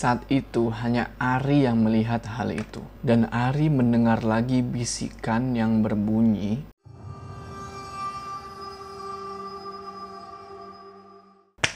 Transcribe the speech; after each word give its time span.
Saat 0.00 0.32
itu 0.32 0.72
hanya 0.80 1.12
Ari 1.20 1.68
yang 1.68 1.84
melihat 1.84 2.24
hal 2.24 2.48
itu. 2.56 2.80
Dan 3.04 3.28
Ari 3.28 3.68
mendengar 3.68 4.24
lagi 4.24 4.64
bisikan 4.64 5.52
yang 5.52 5.84
berbunyi, 5.84 6.64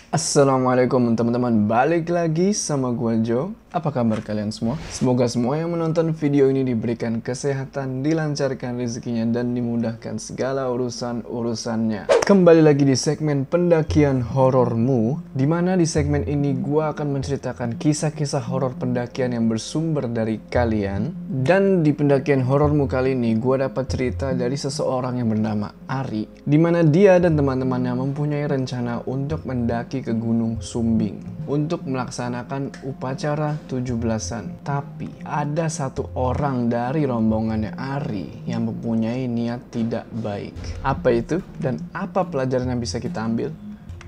Assalamualaikum 0.09 1.13
teman-teman, 1.13 1.69
balik 1.69 2.09
lagi 2.09 2.57
sama 2.57 2.97
gua 2.97 3.21
Joe. 3.21 3.53
Apa 3.75 3.91
kabar 3.91 4.23
kalian 4.23 4.55
semua? 4.55 4.79
Semoga 4.87 5.27
semua 5.27 5.59
yang 5.59 5.75
menonton 5.75 6.15
video 6.15 6.47
ini 6.47 6.63
diberikan 6.63 7.19
kesehatan, 7.19 8.07
dilancarkan 8.07 8.79
rezekinya, 8.79 9.27
dan 9.27 9.51
dimudahkan 9.51 10.23
segala 10.23 10.71
urusan-urusannya. 10.71 12.07
Kembali 12.23 12.63
lagi 12.63 12.87
di 12.87 12.95
segmen 12.95 13.43
pendakian 13.43 14.23
horormu, 14.23 15.19
di 15.35 15.43
mana 15.51 15.75
di 15.75 15.91
segmen 15.91 16.23
ini 16.23 16.55
gua 16.55 16.95
akan 16.95 17.19
menceritakan 17.19 17.75
kisah-kisah 17.75 18.47
horor 18.47 18.79
pendakian 18.79 19.35
yang 19.35 19.51
bersumber 19.51 20.07
dari 20.07 20.39
kalian. 20.55 21.11
Dan 21.27 21.83
di 21.83 21.91
pendakian 21.91 22.47
horormu 22.47 22.87
kali 22.87 23.19
ini, 23.19 23.35
gua 23.35 23.67
dapat 23.67 23.91
cerita 23.91 24.31
dari 24.39 24.55
seseorang 24.55 25.19
yang 25.19 25.35
bernama 25.35 25.75
Ari, 25.91 26.47
di 26.47 26.59
mana 26.63 26.87
dia 26.87 27.19
dan 27.19 27.35
teman-temannya 27.35 27.99
mempunyai 27.99 28.47
rencana 28.47 29.03
untuk 29.03 29.43
mendaki 29.43 29.99
ke 29.99 30.15
Gunung 30.15 30.63
Sumbing 30.63 31.35
untuk 31.45 31.85
melaksanakan 31.85 32.73
upacara 32.89 33.57
17-an. 33.67 34.63
Tapi 34.63 35.09
ada 35.25 35.67
satu 35.67 36.13
orang 36.15 36.69
dari 36.71 37.09
rombongannya 37.09 37.75
Ari 37.75 38.47
yang 38.47 38.69
mempunyai 38.69 39.27
niat 39.27 39.73
tidak 39.73 40.07
baik. 40.21 40.55
Apa 40.87 41.09
itu 41.13 41.41
dan 41.59 41.81
apa 41.97 42.23
pelajaran 42.29 42.71
yang 42.71 42.81
bisa 42.81 43.01
kita 43.01 43.25
ambil? 43.25 43.51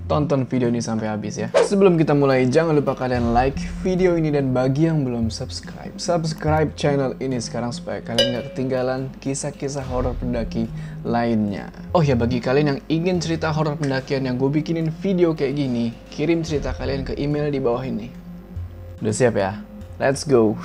Tonton 0.06 0.46
video 0.46 0.70
ini 0.70 0.78
sampai 0.78 1.10
habis 1.10 1.34
ya. 1.34 1.50
Sebelum 1.50 1.98
kita 1.98 2.14
mulai, 2.14 2.46
jangan 2.46 2.78
lupa 2.78 2.94
kalian 2.94 3.34
like 3.34 3.58
video 3.82 4.14
ini 4.14 4.30
dan 4.30 4.54
bagi 4.54 4.86
yang 4.86 5.02
belum 5.02 5.34
subscribe, 5.34 5.90
subscribe 5.98 6.70
channel 6.78 7.18
ini 7.18 7.42
sekarang 7.42 7.74
supaya 7.74 7.98
kalian 8.06 8.38
gak 8.38 8.54
ketinggalan 8.54 9.10
kisah-kisah 9.18 9.82
horor 9.82 10.14
pendaki 10.14 10.70
lainnya. 11.02 11.74
Oh 11.90 12.06
ya, 12.06 12.14
bagi 12.14 12.38
kalian 12.38 12.78
yang 12.78 12.80
ingin 12.86 13.18
cerita 13.18 13.50
horor 13.50 13.74
pendakian 13.74 14.30
yang 14.30 14.38
gue 14.38 14.46
bikinin 14.46 14.94
video 15.02 15.34
kayak 15.34 15.58
gini, 15.58 15.90
kirim 16.14 16.46
cerita 16.46 16.70
kalian 16.70 17.02
ke 17.02 17.18
email 17.18 17.50
di 17.50 17.58
bawah 17.58 17.82
ini. 17.82 18.25
Udah 18.96 19.12
siap 19.12 19.36
ya? 19.36 19.60
Let's 20.00 20.24
go! 20.24 20.56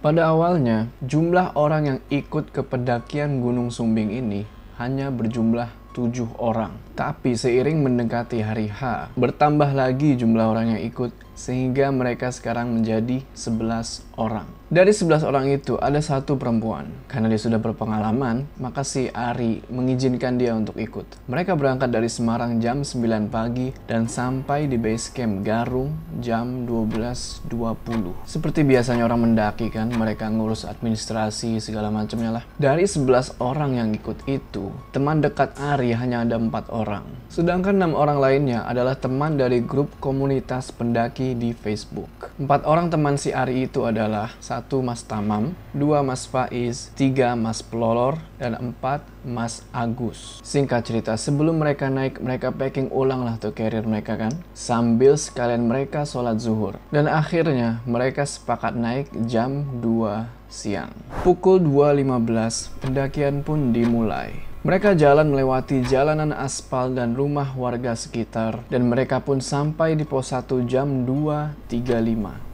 Pada 0.00 0.32
awalnya, 0.32 0.88
jumlah 1.04 1.52
orang 1.52 1.82
yang 1.84 2.00
ikut 2.08 2.48
ke 2.48 2.64
pendakian 2.64 3.44
Gunung 3.44 3.68
Sumbing 3.68 4.08
ini 4.08 4.48
hanya 4.80 5.12
berjumlah 5.12 5.68
tujuh 5.92 6.32
orang. 6.40 6.72
Tapi 6.96 7.36
seiring 7.36 7.84
mendekati 7.84 8.40
hari 8.40 8.72
H, 8.72 9.12
bertambah 9.20 9.68
lagi 9.76 10.16
jumlah 10.16 10.48
orang 10.48 10.80
yang 10.80 10.80
ikut 10.80 11.12
sehingga 11.36 11.92
mereka 11.92 12.32
sekarang 12.32 12.72
menjadi 12.72 13.20
11 13.36 14.11
orang. 14.22 14.62
Dari 14.72 14.88
11 14.88 15.28
orang 15.28 15.52
itu 15.52 15.76
ada 15.76 16.00
satu 16.00 16.40
perempuan. 16.40 16.88
Karena 17.04 17.28
dia 17.28 17.36
sudah 17.36 17.60
berpengalaman, 17.60 18.48
maka 18.56 18.80
si 18.88 19.12
Ari 19.12 19.60
mengizinkan 19.68 20.40
dia 20.40 20.56
untuk 20.56 20.80
ikut. 20.80 21.04
Mereka 21.28 21.60
berangkat 21.60 21.92
dari 21.92 22.08
Semarang 22.08 22.56
jam 22.56 22.80
9 22.80 23.28
pagi 23.28 23.68
dan 23.84 24.08
sampai 24.08 24.72
di 24.72 24.80
base 24.80 25.12
camp 25.12 25.44
Garung 25.44 25.92
jam 26.24 26.64
12.20. 26.64 28.24
Seperti 28.24 28.64
biasanya 28.64 29.04
orang 29.04 29.28
mendaki 29.28 29.68
kan, 29.68 29.92
mereka 29.92 30.32
ngurus 30.32 30.64
administrasi 30.64 31.60
segala 31.60 31.92
macamnya 31.92 32.40
lah. 32.40 32.44
Dari 32.56 32.88
11 32.88 33.44
orang 33.44 33.76
yang 33.76 33.92
ikut 33.92 34.24
itu, 34.24 34.72
teman 34.88 35.20
dekat 35.20 35.52
Ari 35.60 35.92
hanya 35.92 36.24
ada 36.24 36.40
empat 36.40 36.72
orang. 36.72 37.04
Sedangkan 37.28 37.76
enam 37.76 37.92
orang 37.92 38.16
lainnya 38.16 38.64
adalah 38.64 38.96
teman 38.96 39.36
dari 39.36 39.60
grup 39.60 39.92
komunitas 40.00 40.72
pendaki 40.72 41.36
di 41.36 41.52
Facebook. 41.52 42.32
Empat 42.40 42.64
orang 42.64 42.88
teman 42.88 43.20
si 43.20 43.36
Ari 43.36 43.68
itu 43.68 43.84
adalah 43.84 44.11
satu 44.38 44.84
Mas 44.84 45.00
Tamam, 45.00 45.56
dua 45.72 46.04
Mas 46.04 46.28
Faiz, 46.28 46.92
tiga 46.92 47.32
Mas 47.32 47.64
Pelolor, 47.64 48.20
dan 48.36 48.54
empat 48.60 49.00
Mas 49.24 49.64
Agus. 49.72 50.44
Singkat 50.44 50.84
cerita, 50.84 51.12
sebelum 51.16 51.56
mereka 51.56 51.88
naik, 51.88 52.20
mereka 52.20 52.52
packing 52.52 52.92
ulang 52.92 53.24
lah 53.24 53.40
tuh 53.40 53.56
carrier 53.56 53.88
mereka 53.88 54.20
kan. 54.20 54.36
Sambil 54.52 55.16
sekalian 55.16 55.64
mereka 55.64 56.04
sholat 56.04 56.36
zuhur. 56.42 56.76
Dan 56.92 57.08
akhirnya 57.08 57.80
mereka 57.88 58.28
sepakat 58.28 58.76
naik 58.76 59.08
jam 59.24 59.64
2 59.80 60.28
siang. 60.52 60.92
Pukul 61.24 61.64
2.15, 61.64 62.84
pendakian 62.84 63.40
pun 63.40 63.72
dimulai. 63.72 64.51
Mereka 64.62 64.94
jalan 64.94 65.34
melewati 65.34 65.82
jalanan 65.82 66.30
aspal 66.30 66.94
dan 66.94 67.18
rumah 67.18 67.50
warga 67.58 67.98
sekitar 67.98 68.62
dan 68.70 68.86
mereka 68.86 69.18
pun 69.18 69.42
sampai 69.42 69.98
di 69.98 70.06
pos 70.06 70.30
1 70.30 70.70
jam 70.70 71.02
2.35. 71.02 71.82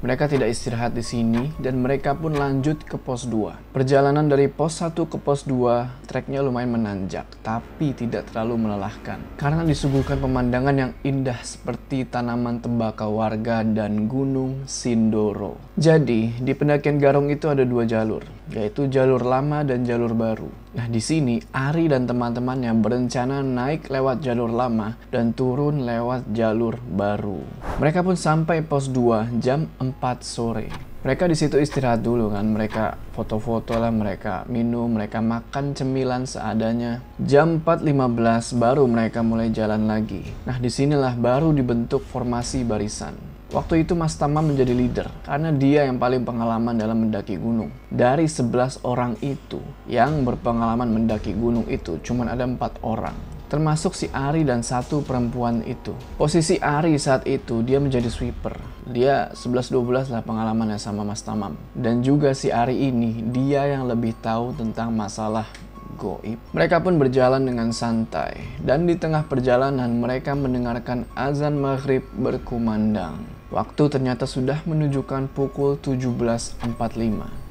Mereka 0.00 0.24
tidak 0.24 0.48
istirahat 0.48 0.96
di 0.96 1.04
sini 1.04 1.52
dan 1.60 1.84
mereka 1.84 2.16
pun 2.16 2.32
lanjut 2.32 2.80
ke 2.80 2.96
pos 2.96 3.28
2. 3.28 3.76
Perjalanan 3.76 4.24
dari 4.24 4.48
pos 4.48 4.80
1 4.80 4.96
ke 5.04 5.20
pos 5.20 5.44
2 5.44 6.08
treknya 6.08 6.40
lumayan 6.40 6.80
menanjak 6.80 7.28
tapi 7.44 7.92
tidak 7.92 8.32
terlalu 8.32 8.56
melelahkan 8.56 9.20
karena 9.36 9.60
disuguhkan 9.68 10.16
pemandangan 10.16 10.76
yang 10.80 10.92
indah 11.04 11.36
seperti 11.44 12.08
tanaman 12.08 12.64
tembakau 12.64 13.20
warga 13.20 13.60
dan 13.60 14.08
gunung 14.08 14.64
Sindoro. 14.64 15.60
Jadi 15.76 16.40
di 16.40 16.56
pendakian 16.56 16.96
Garung 16.96 17.28
itu 17.28 17.52
ada 17.52 17.68
dua 17.68 17.84
jalur 17.84 18.24
yaitu 18.48 18.88
jalur 18.88 19.20
lama 19.20 19.60
dan 19.60 19.84
jalur 19.84 20.16
baru. 20.16 20.48
Nah, 20.78 20.86
di 20.86 21.02
sini 21.02 21.42
Ari 21.50 21.90
dan 21.90 22.06
teman-temannya 22.06 22.70
berencana 22.78 23.42
naik 23.42 23.90
lewat 23.90 24.22
jalur 24.22 24.46
lama 24.46 24.94
dan 25.10 25.34
turun 25.34 25.82
lewat 25.82 26.30
jalur 26.30 26.78
baru. 26.78 27.42
Mereka 27.82 28.06
pun 28.06 28.14
sampai 28.14 28.62
pos 28.62 28.86
2 28.86 29.42
jam 29.42 29.66
4 29.82 29.98
sore. 30.22 30.70
Mereka 31.02 31.26
di 31.26 31.34
situ 31.34 31.58
istirahat 31.58 32.06
dulu 32.06 32.30
kan, 32.30 32.46
mereka 32.46 32.94
foto-foto 33.10 33.74
lah, 33.74 33.90
mereka 33.90 34.46
minum, 34.46 34.86
mereka 34.86 35.18
makan 35.18 35.74
cemilan 35.74 36.30
seadanya. 36.30 37.02
Jam 37.18 37.58
4.15 37.58 38.54
baru 38.54 38.86
mereka 38.86 39.26
mulai 39.26 39.50
jalan 39.50 39.82
lagi. 39.90 40.22
Nah 40.46 40.62
di 40.62 40.70
sinilah 40.70 41.18
baru 41.18 41.50
dibentuk 41.50 42.06
formasi 42.06 42.62
barisan. 42.62 43.27
Waktu 43.48 43.88
itu 43.88 43.96
Mas 43.96 44.12
Tama 44.12 44.44
menjadi 44.44 44.76
leader 44.76 45.08
karena 45.24 45.48
dia 45.48 45.88
yang 45.88 45.96
paling 45.96 46.20
pengalaman 46.20 46.76
dalam 46.76 47.08
mendaki 47.08 47.40
gunung. 47.40 47.72
Dari 47.88 48.28
11 48.28 48.84
orang 48.84 49.16
itu 49.24 49.56
yang 49.88 50.20
berpengalaman 50.28 50.92
mendaki 50.92 51.32
gunung 51.32 51.64
itu 51.64 51.96
cuma 52.04 52.28
ada 52.28 52.44
empat 52.44 52.76
orang. 52.84 53.16
Termasuk 53.48 53.96
si 53.96 54.12
Ari 54.12 54.44
dan 54.44 54.60
satu 54.60 55.00
perempuan 55.00 55.64
itu. 55.64 55.96
Posisi 56.20 56.60
Ari 56.60 57.00
saat 57.00 57.24
itu 57.24 57.64
dia 57.64 57.80
menjadi 57.80 58.12
sweeper. 58.12 58.60
Dia 58.84 59.32
11-12 59.32 60.12
lah 60.12 60.20
pengalamannya 60.20 60.76
sama 60.76 61.00
Mas 61.00 61.24
Tamam. 61.24 61.56
Dan 61.72 62.04
juga 62.04 62.36
si 62.36 62.52
Ari 62.52 62.76
ini 62.76 63.32
dia 63.32 63.64
yang 63.64 63.88
lebih 63.88 64.12
tahu 64.20 64.52
tentang 64.60 64.92
masalah 64.92 65.48
goib. 65.96 66.36
Mereka 66.52 66.84
pun 66.84 67.00
berjalan 67.00 67.48
dengan 67.48 67.72
santai. 67.72 68.60
Dan 68.60 68.84
di 68.84 69.00
tengah 69.00 69.24
perjalanan 69.24 69.88
mereka 69.96 70.36
mendengarkan 70.36 71.08
azan 71.16 71.56
maghrib 71.56 72.04
berkumandang. 72.12 73.37
Waktu 73.48 73.88
ternyata 73.88 74.28
sudah 74.28 74.60
menunjukkan 74.68 75.32
pukul 75.32 75.80
17.45 75.80 76.68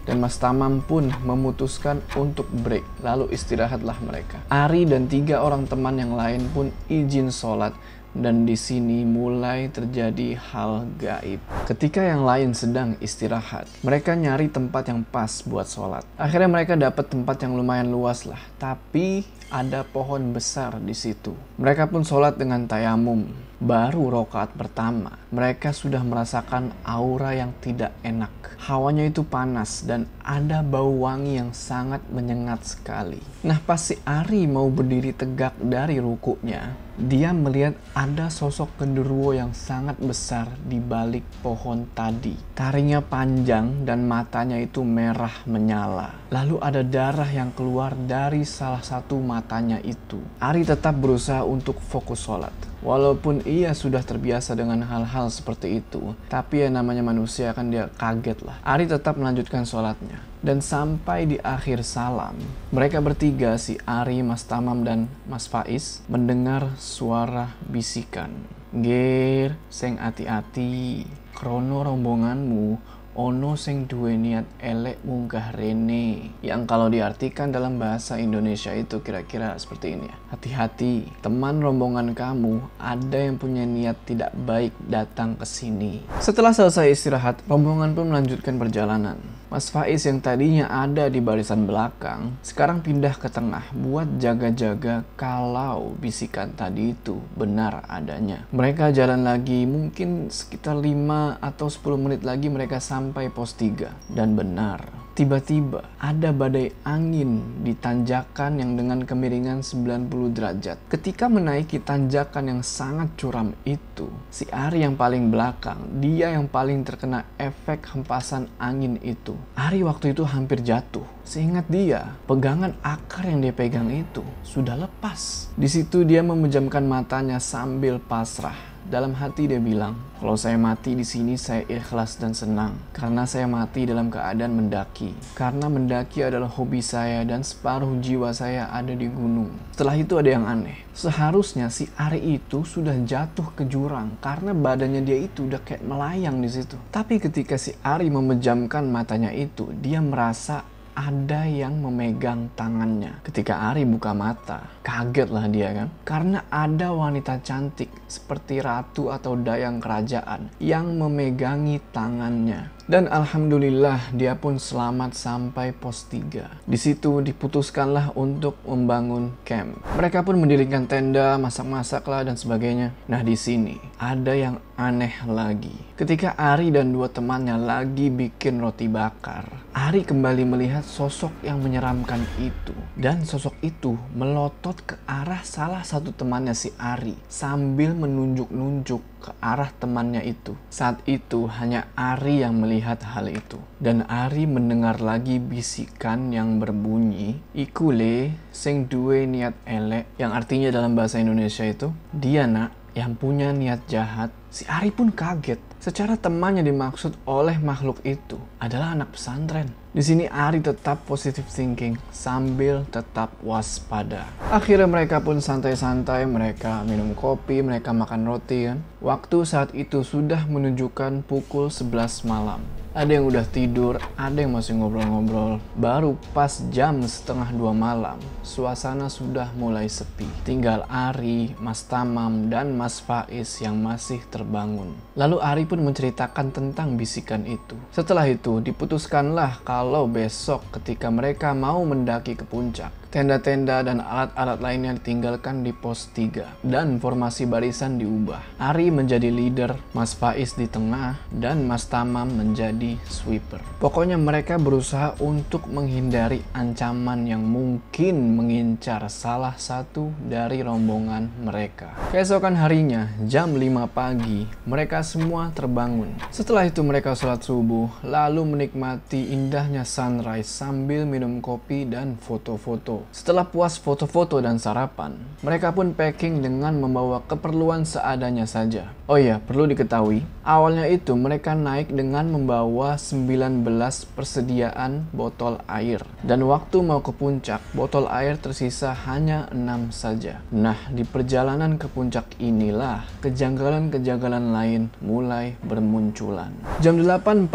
dan 0.06 0.22
Mas 0.22 0.38
Tamam 0.38 0.86
pun 0.86 1.10
memutuskan 1.26 2.06
untuk 2.14 2.46
break, 2.54 2.86
lalu 3.02 3.34
istirahatlah 3.34 3.98
mereka. 4.06 4.38
Ari 4.54 4.86
dan 4.86 5.10
tiga 5.10 5.42
orang 5.42 5.66
teman 5.66 5.98
yang 5.98 6.14
lain 6.14 6.46
pun 6.54 6.70
izin 6.86 7.34
sholat 7.34 7.74
dan 8.14 8.46
di 8.46 8.54
sini 8.54 9.06
mulai 9.06 9.74
terjadi 9.74 10.38
hal 10.38 10.86
gaib. 11.02 11.42
Ketika 11.66 12.06
yang 12.06 12.26
lain 12.26 12.54
sedang 12.54 12.94
istirahat, 13.02 13.66
mereka 13.82 14.14
nyari 14.14 14.54
tempat 14.54 14.94
yang 14.94 15.02
pas 15.02 15.42
buat 15.46 15.66
sholat. 15.66 16.06
Akhirnya 16.18 16.50
mereka 16.50 16.74
dapat 16.78 17.10
tempat 17.10 17.42
yang 17.42 17.58
lumayan 17.58 17.90
luas 17.90 18.26
lah, 18.26 18.40
tapi 18.62 19.26
ada 19.48 19.88
pohon 19.88 20.36
besar 20.36 20.80
di 20.84 20.94
situ. 20.94 21.36
Mereka 21.60 21.88
pun 21.88 22.04
sholat 22.04 22.36
dengan 22.36 22.68
tayamum, 22.68 23.48
Baru 23.58 24.14
rokaat 24.14 24.54
pertama, 24.54 25.18
mereka 25.34 25.74
sudah 25.74 26.06
merasakan 26.06 26.78
aura 26.86 27.34
yang 27.34 27.58
tidak 27.58 27.90
enak. 28.06 28.30
Hawanya 28.62 29.10
itu 29.10 29.26
panas 29.26 29.82
dan 29.82 30.06
ada 30.22 30.62
bau 30.62 30.94
wangi 31.02 31.42
yang 31.42 31.58
sangat 31.58 32.06
menyengat 32.14 32.62
sekali. 32.62 33.18
Nah 33.42 33.58
pas 33.58 33.82
si 33.82 33.98
Ari 34.06 34.46
mau 34.46 34.70
berdiri 34.70 35.10
tegak 35.10 35.58
dari 35.58 35.98
rukunya, 35.98 36.78
dia 37.02 37.34
melihat 37.34 37.74
ada 37.98 38.30
sosok 38.30 38.78
genderuwo 38.78 39.34
yang 39.34 39.58
sangat 39.58 39.98
besar 40.02 40.54
di 40.62 40.78
balik 40.78 41.26
pohon 41.42 41.90
tadi. 41.98 42.38
Taringnya 42.54 43.02
panjang 43.02 43.86
dan 43.90 44.06
matanya 44.06 44.62
itu 44.62 44.86
merah 44.86 45.34
menyala. 45.50 46.14
Lalu 46.30 46.62
ada 46.62 46.86
darah 46.86 47.30
yang 47.30 47.54
keluar 47.54 47.94
dari 47.94 48.46
salah 48.46 48.86
satu 48.86 49.18
matanya 49.38 49.78
itu. 49.86 50.18
Ari 50.42 50.66
tetap 50.66 50.98
berusaha 50.98 51.46
untuk 51.46 51.78
fokus 51.78 52.26
sholat. 52.26 52.54
Walaupun 52.82 53.46
ia 53.46 53.78
sudah 53.78 54.02
terbiasa 54.02 54.58
dengan 54.58 54.82
hal-hal 54.82 55.30
seperti 55.30 55.82
itu, 55.82 56.18
tapi 56.30 56.66
ya 56.66 56.70
namanya 56.74 57.06
manusia 57.06 57.54
kan 57.54 57.70
dia 57.70 57.90
kaget 58.02 58.42
lah. 58.42 58.58
Ari 58.66 58.90
tetap 58.90 59.18
melanjutkan 59.18 59.66
sholatnya. 59.66 60.22
Dan 60.42 60.62
sampai 60.62 61.26
di 61.26 61.38
akhir 61.42 61.82
salam, 61.82 62.38
mereka 62.70 63.02
bertiga, 63.02 63.58
si 63.58 63.82
Ari, 63.90 64.22
Mas 64.22 64.46
Tamam, 64.46 64.86
dan 64.86 65.10
Mas 65.26 65.50
Faiz, 65.50 66.06
mendengar 66.06 66.78
suara 66.78 67.58
bisikan. 67.66 68.30
Gir, 68.70 69.58
sing 69.74 69.98
ati-ati. 69.98 71.10
Krono 71.38 71.86
rombonganmu 71.86 72.97
ono 73.18 73.58
sing 73.58 73.90
duwe 73.90 74.14
niat 74.14 74.46
elek 74.62 75.02
munggah 75.02 75.50
rene 75.58 76.38
yang 76.46 76.70
kalau 76.70 76.86
diartikan 76.86 77.50
dalam 77.50 77.82
bahasa 77.82 78.22
Indonesia 78.22 78.70
itu 78.78 79.02
kira-kira 79.02 79.58
seperti 79.58 79.98
ini 79.98 80.06
ya. 80.06 80.16
Hati-hati 80.38 81.10
teman 81.26 81.58
rombongan 81.58 82.14
kamu 82.14 82.62
ada 82.78 83.18
yang 83.18 83.42
punya 83.42 83.66
niat 83.66 83.98
tidak 84.06 84.38
baik 84.38 84.72
datang 84.86 85.34
ke 85.34 85.50
sini. 85.50 86.06
Setelah 86.22 86.54
selesai 86.54 86.94
istirahat 86.94 87.42
rombongan 87.50 87.98
pun 87.98 88.14
melanjutkan 88.14 88.62
perjalanan 88.62 89.18
Mas 89.48 89.72
Faiz 89.72 90.04
yang 90.04 90.20
tadinya 90.20 90.68
ada 90.68 91.08
di 91.08 91.24
barisan 91.24 91.64
belakang, 91.64 92.36
sekarang 92.44 92.84
pindah 92.84 93.16
ke 93.16 93.32
tengah 93.32 93.64
buat 93.72 94.20
jaga-jaga 94.20 95.08
kalau 95.16 95.96
bisikan 95.96 96.52
tadi 96.52 96.92
itu 96.92 97.24
benar 97.32 97.88
adanya. 97.88 98.44
Mereka 98.52 98.92
jalan 98.92 99.24
lagi, 99.24 99.64
mungkin 99.64 100.28
sekitar 100.28 100.76
5 100.76 101.40
atau 101.40 101.72
10 101.72 101.96
menit 101.96 102.28
lagi 102.28 102.52
mereka 102.52 102.84
sampai 102.84 103.32
pos 103.32 103.56
3. 103.56 104.12
Dan 104.12 104.36
benar, 104.36 105.07
Tiba-tiba 105.18 105.82
ada 105.98 106.30
badai 106.30 106.78
angin 106.86 107.66
di 107.66 107.74
tanjakan 107.74 108.62
yang 108.62 108.78
dengan 108.78 109.02
kemiringan 109.02 109.66
90 109.66 110.14
derajat. 110.30 110.78
Ketika 110.94 111.26
menaiki 111.26 111.82
tanjakan 111.82 112.54
yang 112.54 112.62
sangat 112.62 113.18
curam 113.18 113.50
itu, 113.66 114.14
si 114.30 114.46
Ari 114.54 114.86
yang 114.86 114.94
paling 114.94 115.34
belakang, 115.34 115.82
dia 115.98 116.38
yang 116.38 116.46
paling 116.46 116.86
terkena 116.86 117.26
efek 117.42 117.90
hempasan 117.98 118.46
angin 118.62 119.02
itu. 119.02 119.34
Ari 119.58 119.82
waktu 119.82 120.14
itu 120.14 120.22
hampir 120.22 120.62
jatuh. 120.62 121.10
Seingat 121.26 121.66
dia, 121.66 122.14
pegangan 122.30 122.78
akar 122.86 123.26
yang 123.26 123.42
dia 123.42 123.58
pegang 123.58 123.90
itu 123.90 124.22
sudah 124.46 124.78
lepas. 124.78 125.50
Di 125.58 125.66
situ 125.66 126.06
dia 126.06 126.22
memejamkan 126.22 126.86
matanya 126.86 127.42
sambil 127.42 127.98
pasrah 127.98 128.77
dalam 128.88 129.12
hati 129.20 129.52
dia 129.52 129.60
bilang, 129.60 130.00
kalau 130.24 130.40
saya 130.40 130.56
mati 130.56 130.96
di 130.96 131.04
sini 131.04 131.36
saya 131.36 131.68
ikhlas 131.68 132.16
dan 132.24 132.32
senang 132.32 132.80
karena 132.96 133.28
saya 133.28 133.44
mati 133.44 133.84
dalam 133.84 134.08
keadaan 134.08 134.56
mendaki. 134.56 135.12
Karena 135.36 135.68
mendaki 135.68 136.24
adalah 136.24 136.48
hobi 136.48 136.80
saya 136.80 137.28
dan 137.28 137.44
separuh 137.44 138.00
jiwa 138.00 138.32
saya 138.32 138.72
ada 138.72 138.96
di 138.96 139.12
gunung. 139.12 139.52
Setelah 139.76 140.00
itu 140.00 140.16
ada 140.16 140.30
yang 140.32 140.48
aneh. 140.48 140.88
Seharusnya 140.96 141.68
si 141.68 141.92
Ari 142.00 142.40
itu 142.40 142.64
sudah 142.64 142.96
jatuh 143.04 143.52
ke 143.54 143.68
jurang 143.68 144.16
karena 144.24 144.56
badannya 144.56 145.04
dia 145.04 145.20
itu 145.20 145.52
udah 145.52 145.60
kayak 145.62 145.84
melayang 145.84 146.40
di 146.40 146.48
situ. 146.48 146.80
Tapi 146.88 147.20
ketika 147.20 147.60
si 147.60 147.76
Ari 147.84 148.08
memejamkan 148.08 148.88
matanya 148.88 149.36
itu, 149.36 149.70
dia 149.84 150.00
merasa 150.00 150.64
ada 150.98 151.46
yang 151.46 151.78
memegang 151.78 152.50
tangannya. 152.58 153.22
Ketika 153.22 153.70
Ari 153.70 153.86
buka 153.86 154.18
mata, 154.18 154.66
kagetlah 154.82 155.46
dia 155.46 155.70
kan. 155.78 155.88
Karena 156.02 156.42
ada 156.50 156.90
wanita 156.90 157.38
cantik 157.46 157.94
seperti 158.10 158.58
ratu 158.66 159.14
atau 159.14 159.38
dayang 159.38 159.78
kerajaan 159.78 160.50
yang 160.58 160.98
memegangi 160.98 161.78
tangannya. 161.94 162.77
Dan 162.88 163.12
alhamdulillah 163.12 164.16
dia 164.16 164.40
pun 164.40 164.56
selamat 164.56 165.12
sampai 165.12 165.76
pos 165.76 166.08
3. 166.08 166.64
Di 166.64 166.80
situ 166.80 167.20
diputuskanlah 167.20 168.16
untuk 168.16 168.56
membangun 168.64 169.36
camp. 169.44 169.84
Mereka 170.00 170.24
pun 170.24 170.40
mendirikan 170.40 170.88
tenda, 170.88 171.36
masak-masak 171.36 172.08
lah 172.08 172.24
dan 172.24 172.40
sebagainya. 172.40 172.96
Nah 173.12 173.28
di 173.28 173.36
sini 173.36 173.76
ada 174.00 174.32
yang 174.32 174.64
aneh 174.80 175.12
lagi. 175.28 175.76
Ketika 176.00 176.40
Ari 176.40 176.72
dan 176.72 176.96
dua 176.96 177.12
temannya 177.12 177.60
lagi 177.60 178.08
bikin 178.08 178.64
roti 178.64 178.88
bakar, 178.88 179.52
Ari 179.76 180.08
kembali 180.08 180.48
melihat 180.48 180.88
sosok 180.88 181.44
yang 181.44 181.60
menyeramkan 181.60 182.24
itu. 182.40 182.72
Dan 182.96 183.28
sosok 183.28 183.60
itu 183.68 184.00
melotot 184.16 184.80
ke 184.88 184.96
arah 185.04 185.44
salah 185.44 185.84
satu 185.84 186.16
temannya 186.16 186.56
si 186.56 186.72
Ari 186.80 187.20
sambil 187.28 187.92
menunjuk-nunjuk 188.00 189.17
ke 189.18 189.34
arah 189.44 189.74
temannya 189.76 190.24
itu. 190.24 190.54
Saat 190.70 191.04
itu 191.10 191.50
hanya 191.50 191.90
Ari 191.98 192.46
yang 192.46 192.62
melihat 192.62 193.02
hal 193.04 193.28
itu. 193.28 193.60
Dan 193.82 194.06
Ari 194.08 194.46
mendengar 194.46 195.02
lagi 195.04 195.42
bisikan 195.42 196.30
yang 196.32 196.62
berbunyi, 196.62 197.42
Ikule 197.52 198.34
sing 198.54 198.88
duwe 198.88 199.30
niat 199.30 199.54
elek, 199.68 200.10
yang 200.18 200.34
artinya 200.34 200.70
dalam 200.74 200.98
bahasa 200.98 201.22
Indonesia 201.22 201.66
itu, 201.66 201.94
dia 202.14 202.46
nak 202.46 202.74
yang 202.98 203.14
punya 203.14 203.54
niat 203.54 203.86
jahat. 203.86 204.34
Si 204.50 204.66
Ari 204.66 204.90
pun 204.90 205.14
kaget. 205.14 205.62
Secara 205.78 206.18
temannya 206.18 206.66
dimaksud 206.66 207.14
oleh 207.30 207.62
makhluk 207.62 208.02
itu 208.02 208.42
adalah 208.58 208.98
anak 208.98 209.14
pesantren. 209.14 209.70
Di 209.94 210.02
sini 210.02 210.26
Ari 210.26 210.62
tetap 210.62 211.06
positive 211.06 211.46
thinking 211.46 211.98
sambil 212.10 212.86
tetap 212.90 213.34
waspada. 213.46 214.26
Akhirnya 214.50 214.90
mereka 214.90 215.22
pun 215.22 215.38
santai-santai, 215.38 216.26
mereka 216.26 216.82
minum 216.86 217.14
kopi, 217.14 217.62
mereka 217.62 217.94
makan 217.94 218.26
roti 218.26 218.70
kan. 218.70 218.82
Waktu 219.02 219.38
saat 219.46 219.70
itu 219.78 220.02
sudah 220.02 220.50
menunjukkan 220.50 221.26
pukul 221.26 221.70
11 221.70 222.26
malam 222.26 222.62
ada 222.98 223.14
yang 223.14 223.30
udah 223.30 223.46
tidur, 223.46 224.02
ada 224.18 224.42
yang 224.42 224.58
masih 224.58 224.74
ngobrol-ngobrol. 224.74 225.62
Baru 225.78 226.18
pas 226.34 226.50
jam 226.74 226.98
setengah 227.06 227.54
dua 227.54 227.70
malam, 227.70 228.18
suasana 228.42 229.06
sudah 229.06 229.54
mulai 229.54 229.86
sepi. 229.86 230.26
Tinggal 230.42 230.82
Ari, 230.90 231.54
Mas 231.62 231.86
Tamam, 231.86 232.50
dan 232.50 232.74
Mas 232.74 232.98
Faiz 232.98 233.62
yang 233.62 233.78
masih 233.78 234.18
terbangun. 234.34 234.98
Lalu 235.14 235.38
Ari 235.38 235.64
pun 235.70 235.86
menceritakan 235.86 236.50
tentang 236.50 236.98
bisikan 236.98 237.46
itu. 237.46 237.78
Setelah 237.94 238.26
itu, 238.26 238.66
diputuskanlah 238.66 239.62
kalau 239.62 240.10
besok 240.10 240.66
ketika 240.82 241.14
mereka 241.14 241.54
mau 241.54 241.86
mendaki 241.86 242.34
ke 242.34 242.50
puncak, 242.50 242.90
Tenda-tenda 243.08 243.88
dan 243.88 244.04
alat-alat 244.04 244.60
lainnya 244.60 244.92
ditinggalkan 245.00 245.64
di 245.64 245.72
pos 245.72 246.12
3 246.12 246.60
dan 246.60 247.00
formasi 247.00 247.48
barisan 247.48 247.96
diubah. 247.96 248.44
Ari 248.60 248.92
menjadi 248.92 249.32
leader, 249.32 249.80
Mas 249.96 250.12
Faiz 250.12 250.60
di 250.60 250.68
tengah, 250.68 251.16
dan 251.32 251.64
Mas 251.64 251.88
Tamam 251.88 252.28
menjadi 252.28 253.00
sweeper. 253.08 253.64
Pokoknya 253.80 254.20
mereka 254.20 254.60
berusaha 254.60 255.16
untuk 255.24 255.72
menghindari 255.72 256.44
ancaman 256.52 257.24
yang 257.24 257.48
mungkin 257.48 258.36
mengincar 258.36 259.08
salah 259.08 259.56
satu 259.56 260.12
dari 260.28 260.60
rombongan 260.60 261.32
mereka. 261.48 261.96
Keesokan 262.12 262.60
harinya, 262.60 263.08
jam 263.24 263.56
5 263.56 263.88
pagi, 263.88 264.44
mereka 264.68 265.00
semua 265.00 265.56
terbangun. 265.56 266.12
Setelah 266.28 266.68
itu 266.68 266.84
mereka 266.84 267.16
sholat 267.16 267.40
subuh, 267.40 267.88
lalu 268.04 268.44
menikmati 268.44 269.32
indahnya 269.32 269.88
sunrise 269.88 270.52
sambil 270.52 271.08
minum 271.08 271.40
kopi 271.40 271.88
dan 271.88 272.20
foto-foto 272.20 272.97
setelah 273.12 273.46
puas 273.46 273.76
foto-foto 273.76 274.40
dan 274.40 274.62
sarapan, 274.62 275.18
mereka 275.44 275.76
pun 275.76 275.92
packing 275.92 276.40
dengan 276.40 276.80
membawa 276.80 277.22
keperluan 277.28 277.84
seadanya 277.84 278.48
saja. 278.48 278.94
Oh 279.08 279.16
iya, 279.16 279.40
perlu 279.40 279.72
diketahui, 279.72 280.20
awalnya 280.44 280.84
itu 280.92 281.16
mereka 281.16 281.56
naik 281.56 281.88
dengan 281.96 282.28
membawa 282.28 283.00
19 283.00 283.64
persediaan 284.12 285.08
botol 285.16 285.64
air. 285.72 286.04
Dan 286.20 286.44
waktu 286.44 286.84
mau 286.84 287.00
ke 287.00 287.16
puncak, 287.16 287.64
botol 287.72 288.12
air 288.12 288.36
tersisa 288.36 288.92
hanya 289.08 289.48
6 289.56 289.96
saja. 289.96 290.44
Nah, 290.52 290.76
di 290.92 291.08
perjalanan 291.08 291.80
ke 291.80 291.88
puncak 291.88 292.36
inilah 292.44 293.08
kejanggalan-kejanggalan 293.24 294.52
lain 294.52 294.92
mulai 295.00 295.56
bermunculan. 295.64 296.52
Jam 296.84 297.00
8.45, 297.00 297.48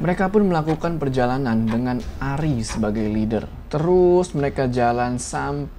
mereka 0.00 0.32
pun 0.32 0.48
melakukan 0.48 0.96
perjalanan 0.96 1.68
dengan 1.68 2.00
Ari 2.16 2.64
sebagai 2.64 3.04
leader. 3.12 3.44
Terus 3.72 4.36
mereka 4.36 4.68
jalan 4.68 5.16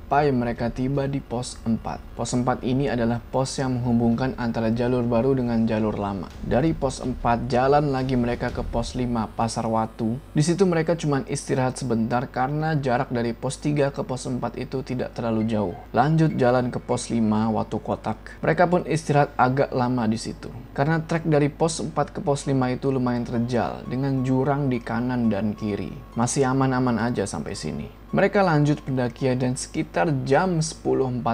sampai 0.04 0.36
mereka 0.36 0.68
tiba 0.68 1.08
di 1.08 1.24
pos 1.24 1.56
4. 1.64 1.80
Pos 2.14 2.36
4 2.36 2.60
ini 2.68 2.92
adalah 2.92 3.24
pos 3.24 3.56
yang 3.56 3.80
menghubungkan 3.80 4.36
antara 4.36 4.68
jalur 4.70 5.08
baru 5.08 5.32
dengan 5.32 5.64
jalur 5.64 5.96
lama. 5.96 6.28
Dari 6.44 6.76
pos 6.76 7.00
4 7.00 7.24
jalan 7.48 7.90
lagi 7.90 8.20
mereka 8.20 8.52
ke 8.52 8.68
pos 8.68 9.00
5 9.00 9.08
Pasar 9.34 9.64
Watu. 9.64 10.20
Di 10.36 10.44
situ 10.44 10.68
mereka 10.68 11.00
cuma 11.00 11.24
istirahat 11.26 11.80
sebentar 11.80 12.28
karena 12.28 12.76
jarak 12.76 13.16
dari 13.16 13.32
pos 13.32 13.58
3 13.64 13.96
ke 13.96 14.04
pos 14.04 14.28
4 14.28 14.44
itu 14.60 14.84
tidak 14.84 15.16
terlalu 15.16 15.48
jauh. 15.48 15.74
Lanjut 15.96 16.36
jalan 16.36 16.68
ke 16.68 16.84
pos 16.84 17.08
5 17.08 17.24
Watu 17.56 17.80
Kotak. 17.80 18.44
Mereka 18.44 18.68
pun 18.68 18.84
istirahat 18.84 19.32
agak 19.40 19.72
lama 19.72 20.04
di 20.06 20.20
situ. 20.20 20.52
Karena 20.76 21.00
trek 21.00 21.26
dari 21.26 21.48
pos 21.48 21.80
4 21.80 21.90
ke 22.12 22.20
pos 22.20 22.44
5 22.44 22.54
itu 22.76 22.92
lumayan 22.92 23.24
terjal 23.24 23.88
dengan 23.88 24.22
jurang 24.28 24.68
di 24.68 24.84
kanan 24.84 25.32
dan 25.32 25.56
kiri. 25.56 25.96
Masih 26.20 26.44
aman-aman 26.44 27.00
aja 27.00 27.24
sampai 27.24 27.56
sini. 27.56 28.03
Mereka 28.14 28.46
lanjut 28.46 28.78
pendakian 28.86 29.42
dan 29.42 29.58
sekitar 29.58 30.06
jam 30.22 30.62
10.40 30.62 31.26